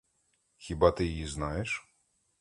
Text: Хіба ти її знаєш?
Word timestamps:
Хіба 0.57 0.91
ти 0.91 1.05
її 1.05 1.27
знаєш? 1.27 1.87